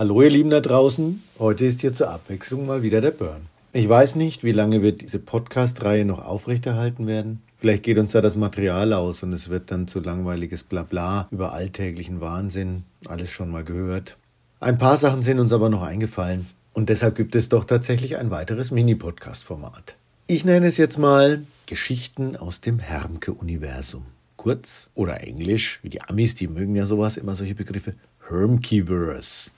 [0.00, 3.42] Hallo ihr Lieben da draußen, heute ist hier zur Abwechslung mal wieder der Burn.
[3.74, 7.42] Ich weiß nicht, wie lange wir diese Podcast-Reihe noch aufrechterhalten werden.
[7.58, 11.52] Vielleicht geht uns da das Material aus und es wird dann zu langweiliges Blabla über
[11.52, 14.16] alltäglichen Wahnsinn, alles schon mal gehört.
[14.58, 18.30] Ein paar Sachen sind uns aber noch eingefallen und deshalb gibt es doch tatsächlich ein
[18.30, 19.96] weiteres Mini-Podcast-Format.
[20.26, 24.06] Ich nenne es jetzt mal Geschichten aus dem Hermke-Universum.
[24.38, 27.96] Kurz oder Englisch, wie die Amis, die mögen ja sowas, immer solche Begriffe,
[28.26, 29.50] Hermkeverse.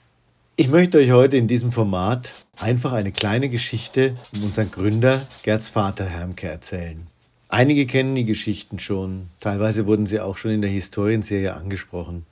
[0.55, 5.69] Ich möchte euch heute in diesem Format einfach eine kleine Geschichte um unseren Gründer Gerds
[5.69, 7.07] Vater Hermke erzählen.
[7.49, 12.27] Einige kennen die Geschichten schon, teilweise wurden sie auch schon in der Historienserie angesprochen.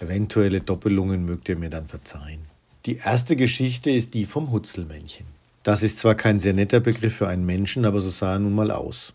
[0.00, 2.40] Eventuelle Doppelungen mögt ihr mir dann verzeihen.
[2.84, 5.24] Die erste Geschichte ist die vom Hutzelmännchen.
[5.62, 8.54] Das ist zwar kein sehr netter Begriff für einen Menschen, aber so sah er nun
[8.54, 9.14] mal aus.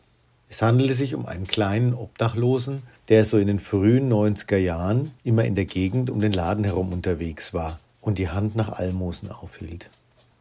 [0.50, 5.46] Es handelte sich um einen kleinen Obdachlosen, der so in den frühen 90er Jahren immer
[5.46, 9.90] in der Gegend um den Laden herum unterwegs war und die Hand nach Almosen aufhielt.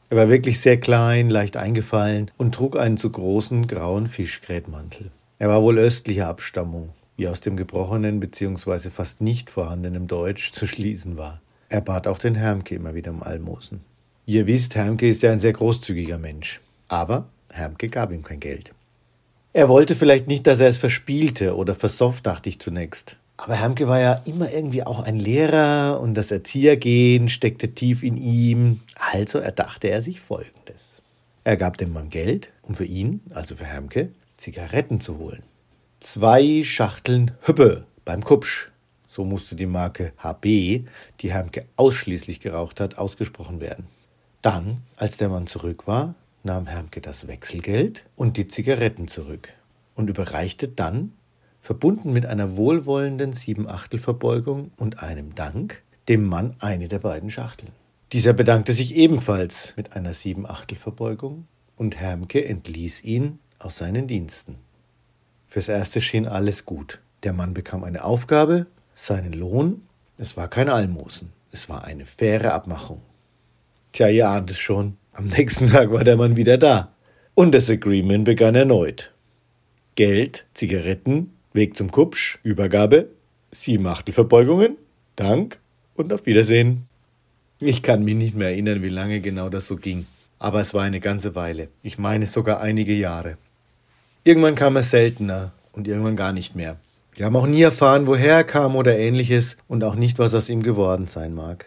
[0.09, 5.11] Er war wirklich sehr klein, leicht eingefallen und trug einen zu großen grauen Fischgrätmantel.
[5.39, 8.91] Er war wohl östlicher Abstammung, wie aus dem gebrochenen bzw.
[8.91, 11.41] fast nicht vorhandenen Deutsch zu schließen war.
[11.69, 13.83] Er bat auch den Hermke immer wieder um Almosen.
[14.27, 16.61] Ihr wisst, Hermke ist ja ein sehr großzügiger Mensch.
[16.88, 18.72] Aber Hermke gab ihm kein Geld.
[19.53, 23.16] Er wollte vielleicht nicht, dass er es verspielte oder versofft, dachte ich zunächst.
[23.42, 28.19] Aber Hermke war ja immer irgendwie auch ein Lehrer und das Erziehergehen steckte tief in
[28.19, 28.80] ihm.
[29.12, 31.00] Also erdachte er sich Folgendes.
[31.42, 35.42] Er gab dem Mann Geld, um für ihn, also für Hermke, Zigaretten zu holen.
[36.00, 38.70] Zwei Schachteln Hüppe beim Kupsch.
[39.06, 40.84] So musste die Marke HB,
[41.20, 43.86] die Hermke ausschließlich geraucht hat, ausgesprochen werden.
[44.42, 49.54] Dann, als der Mann zurück war, nahm Hermke das Wechselgeld und die Zigaretten zurück
[49.94, 51.12] und überreichte dann
[51.61, 57.72] verbunden mit einer wohlwollenden Siebenachtelverbeugung und einem Dank, dem Mann eine der beiden Schachteln.
[58.12, 64.56] Dieser bedankte sich ebenfalls mit einer Siebenachtelverbeugung und Hermke entließ ihn aus seinen Diensten.
[65.48, 67.00] Fürs Erste schien alles gut.
[67.22, 69.82] Der Mann bekam eine Aufgabe, seinen Lohn.
[70.16, 73.03] Es war kein Almosen, es war eine faire Abmachung.
[73.92, 74.97] Tja, ihr ahnt es schon.
[75.12, 76.92] Am nächsten Tag war der Mann wieder da.
[77.34, 79.12] Und das Agreement begann erneut.
[79.97, 83.09] Geld, Zigaretten, Weg zum Kupsch, Übergabe,
[83.50, 84.77] sieben Achtelverbeugungen,
[85.16, 85.59] Dank
[85.97, 86.87] und auf Wiedersehen.
[87.59, 90.06] Ich kann mich nicht mehr erinnern, wie lange genau das so ging,
[90.39, 91.69] aber es war eine ganze Weile.
[91.83, 93.37] Ich meine sogar einige Jahre.
[94.22, 96.77] Irgendwann kam es seltener und irgendwann gar nicht mehr.
[97.15, 100.49] Wir haben auch nie erfahren, woher er kam oder ähnliches und auch nicht, was aus
[100.49, 101.66] ihm geworden sein mag.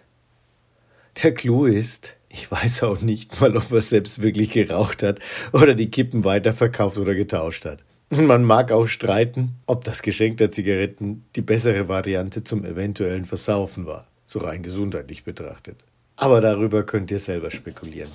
[1.21, 5.19] Der Clou ist, ich weiß auch nicht mal, ob er selbst wirklich geraucht hat
[5.51, 7.79] oder die Kippen weiterverkauft oder getauscht hat.
[8.17, 13.87] Man mag auch streiten, ob das Geschenk der Zigaretten die bessere Variante zum eventuellen Versaufen
[13.87, 15.83] war, so rein gesundheitlich betrachtet.
[16.17, 18.11] Aber darüber könnt ihr selber spekulieren.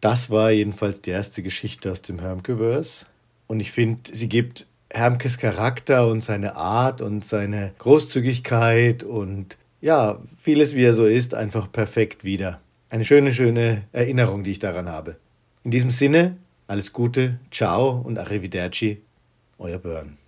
[0.00, 3.06] Das war jedenfalls die erste Geschichte aus dem Hermkeverse.
[3.48, 10.20] Und ich finde, sie gibt Hermkes Charakter und seine Art und seine Großzügigkeit und ja,
[10.38, 12.60] vieles wie er so ist, einfach perfekt wieder.
[12.88, 15.16] Eine schöne, schöne Erinnerung, die ich daran habe.
[15.64, 16.36] In diesem Sinne,
[16.68, 19.02] alles Gute, ciao und arrivederci
[19.58, 20.18] euer Burn.